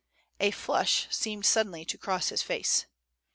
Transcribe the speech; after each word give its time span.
A 0.39 0.49
flush 0.49 1.05
seemed 1.11 1.45
suddenly 1.45 1.85
to 1.85 1.95
cross 1.95 2.29
his 2.29 2.41
face. 2.41 2.87